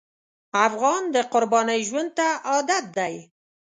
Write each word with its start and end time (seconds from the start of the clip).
افغان 0.67 1.03
د 1.15 1.17
قربانۍ 1.33 1.81
ژوند 1.89 2.09
ته 2.17 2.27
عادت 2.49 2.83
دی. 2.97 3.15